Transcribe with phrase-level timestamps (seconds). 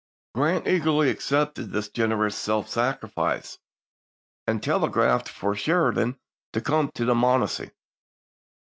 [0.33, 3.59] Grant eagerly accepted this generous self sacrifice,
[4.47, 6.17] and tele graphed for Sheridan
[6.53, 7.69] to come to the Monocacy.